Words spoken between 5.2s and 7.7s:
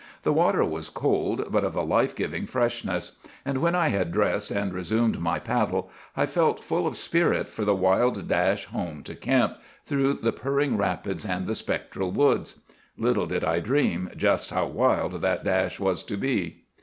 paddle I felt full of spirit for